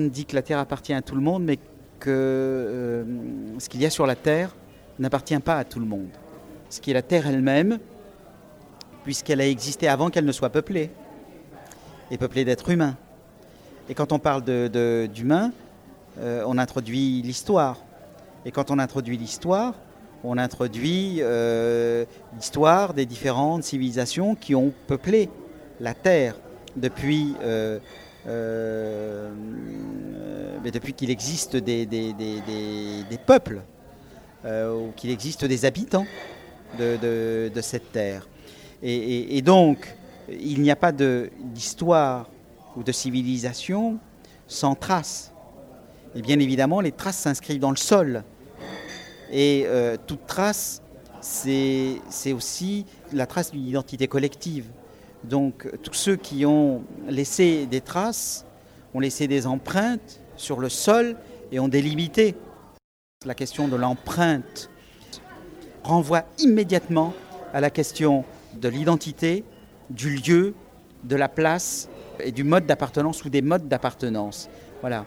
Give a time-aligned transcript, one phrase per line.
[0.00, 1.58] Dit que la Terre appartient à tout le monde, mais
[2.00, 3.04] que euh,
[3.58, 4.56] ce qu'il y a sur la Terre
[4.98, 6.08] n'appartient pas à tout le monde.
[6.70, 7.78] Ce qui est la Terre elle-même,
[9.04, 10.90] puisqu'elle a existé avant qu'elle ne soit peuplée,
[12.10, 12.96] et peuplée d'êtres humains.
[13.88, 15.52] Et quand on parle d'humains,
[16.18, 17.78] euh, on introduit l'histoire.
[18.44, 19.74] Et quand on introduit l'histoire,
[20.24, 22.04] on introduit euh,
[22.34, 25.28] l'histoire des différentes civilisations qui ont peuplé
[25.80, 26.36] la Terre
[26.76, 27.34] depuis,
[30.64, 31.86] depuis qu'il existe des,
[33.26, 33.62] peuples,
[34.44, 36.06] ou qu'il existe des habitants
[36.78, 38.28] de, cette Terre.
[38.82, 39.94] Et, et donc,
[40.28, 42.28] il n'y a pas d'histoire
[42.76, 43.98] ou de civilisation
[44.46, 45.32] sans traces.
[46.14, 48.22] Et bien évidemment, les traces s'inscrivent dans le sol.
[49.30, 50.82] Et euh, toute trace,
[51.20, 54.66] c'est aussi la trace d'une identité collective.
[55.24, 58.44] Donc tous ceux qui ont laissé des traces,
[58.94, 61.16] ont laissé des empreintes sur le sol
[61.50, 62.34] et ont délimité.
[63.24, 64.68] La question de l'empreinte
[65.84, 67.14] renvoie immédiatement
[67.52, 69.44] à la question de l'identité,
[69.90, 70.54] du lieu,
[71.04, 71.88] de la place
[72.20, 74.48] et du mode d'appartenance ou des modes d'appartenance.
[74.80, 75.04] Voilà.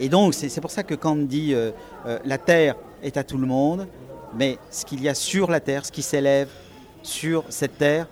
[0.00, 1.70] Et donc, c'est pour ça que on dit euh,
[2.06, 3.86] euh, la terre est à tout le monde,
[4.34, 6.48] mais ce qu'il y a sur la terre, ce qui s'élève
[7.02, 8.08] sur cette terre,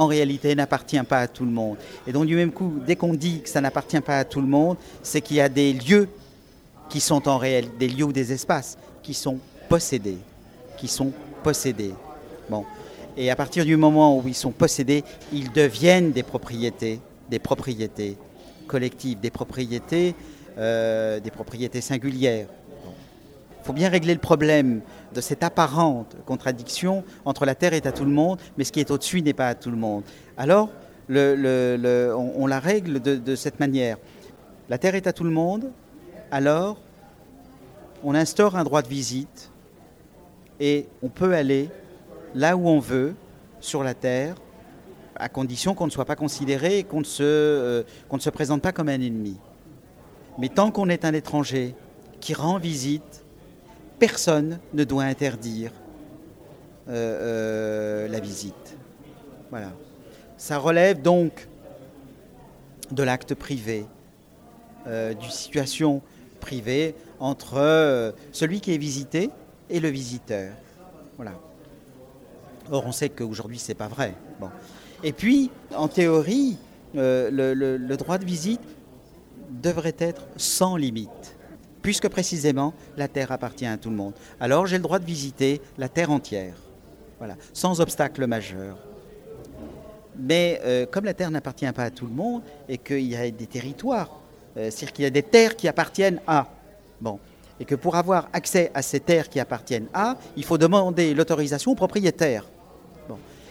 [0.00, 1.76] en réalité n'appartient pas à tout le monde.
[2.06, 4.46] Et donc, du même coup, dès qu'on dit que ça n'appartient pas à tout le
[4.46, 6.08] monde, c'est qu'il y a des lieux
[6.88, 10.18] qui sont en réel, des lieux ou des espaces qui sont possédés,
[10.78, 11.12] qui sont
[11.42, 11.94] possédés.
[12.48, 12.64] Bon.
[13.16, 18.16] Et à partir du moment où ils sont possédés, ils deviennent des propriétés des propriétés
[18.66, 20.14] collectives, des propriétés,
[20.58, 22.48] euh, des propriétés singulières.
[23.62, 24.80] Il faut bien régler le problème
[25.14, 28.80] de cette apparente contradiction entre la terre est à tout le monde, mais ce qui
[28.80, 30.04] est au-dessus n'est pas à tout le monde.
[30.36, 30.70] Alors,
[31.08, 33.96] on, la règle de, cette manière.
[34.68, 35.70] La terre est à tout le monde,
[36.30, 36.80] alors
[38.04, 39.50] on instaure un droit de visite
[40.60, 41.68] et on peut aller
[42.34, 43.14] là où on veut
[43.60, 44.36] sur la terre
[45.16, 48.62] à condition qu'on ne soit pas considéré et qu'on ne, se, euh, ne se présente
[48.62, 49.36] pas comme un ennemi.
[50.38, 51.74] Mais tant qu'on est un étranger
[52.20, 53.24] qui rend visite,
[54.00, 55.70] personne ne doit interdire
[56.88, 58.76] euh, euh, la visite.
[59.50, 59.70] Voilà.
[60.36, 61.46] Ça relève donc
[62.90, 63.84] de l'acte privé,
[64.86, 66.00] d'une situation
[66.40, 69.30] privée entre celui qui est visité
[69.68, 70.52] et le visiteur.
[71.16, 71.34] Voilà.
[72.70, 74.14] Or, on sait qu'aujourd'hui, ce n'est pas vrai.
[75.02, 76.56] Et puis, en théorie,
[76.96, 78.60] euh, le, droit de visite
[79.50, 81.36] devrait être sans limite,
[81.82, 84.12] puisque précisément la Terre appartient à tout le monde.
[84.38, 86.54] Alors j'ai le droit de visiter la Terre entière,
[87.18, 88.76] voilà, sans obstacle majeur.
[90.18, 93.30] Mais euh, comme la Terre n'appartient pas à tout le monde et qu'il y a
[93.30, 94.20] des territoires,
[94.56, 96.48] euh, c'est-à-dire qu'il y a des terres qui appartiennent à,
[97.00, 97.18] bon,
[97.58, 101.72] et que pour avoir accès à ces terres qui appartiennent à, il faut demander l'autorisation
[101.72, 102.44] au propriétaire.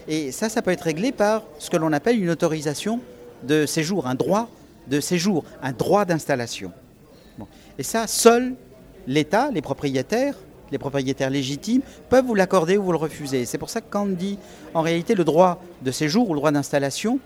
[0.08, 3.00] Et ça, ça peut être réglé par ce que l'on appelle une autorisation
[3.44, 4.48] de séjour, un droit
[4.88, 6.72] de séjour, un droit d'installation.
[7.78, 8.54] Et ça, seul
[9.06, 10.34] l'État, les propriétaires,
[10.70, 13.44] les propriétaires légitimes, peuvent vous l'accorder ou vous le refuser.
[13.44, 14.38] C'est pour ça que dit,
[14.74, 17.18] en réalité, le droit de séjour ou le droit d'installation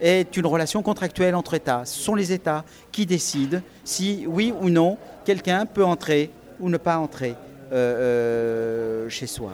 [0.00, 1.84] est une relation contractuelle entre États.
[1.84, 6.30] Ce sont les États qui décident si, oui ou non, quelqu'un peut entrer
[6.60, 7.36] ou ne pas entrer
[7.72, 9.52] euh, euh, chez soi.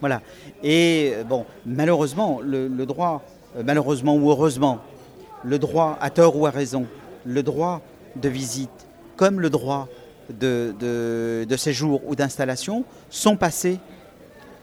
[0.00, 0.20] Voilà.
[0.62, 3.22] Et euh, bon, malheureusement, le, droit,
[3.64, 4.78] malheureusement ou heureusement,
[5.42, 6.86] le droit, à tort ou à raison,
[7.24, 7.80] le droit
[8.16, 8.83] de visite,
[9.16, 9.88] comme le droit
[10.30, 13.78] de, séjour ou d'installation, sont passés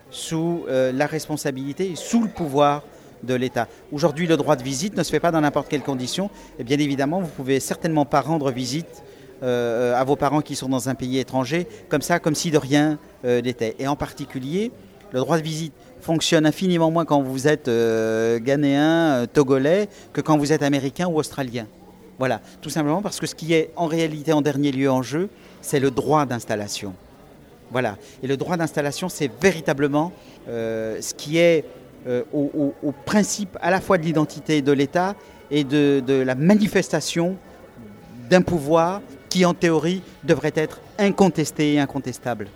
[0.10, 2.84] sous euh, la responsabilité, sous le pouvoir
[3.24, 3.68] de l'État.
[3.92, 6.30] Aujourd'hui, le droit de visite ne se fait pas dans n'importe quelle condition.
[6.58, 9.04] Et bien évidemment, vous pouvez certainement pas rendre visite
[9.44, 13.00] à vos parents qui sont dans un pays étranger, comme ça, comme si de rien
[13.24, 13.76] n'était.
[13.80, 14.72] Et en particulier,
[15.12, 20.22] le droit de visite fonctionne infiniment moins quand vous êtes euh, ghanéen, euh, togolais, que
[20.22, 21.68] quand vous êtes américain ou australien.
[22.22, 25.28] Voilà, tout simplement parce que ce qui est en réalité en dernier lieu en jeu,
[25.60, 26.94] c'est le droit d'installation.
[27.72, 30.12] Voilà, et le droit d'installation, c'est véritablement
[30.48, 31.66] euh, ce qui est
[32.32, 35.16] au, principe à la fois de l'identité de l'État
[35.50, 37.38] et de la manifestation
[38.30, 42.50] d'un pouvoir qui, en théorie, devrait être incontesté et incontestable.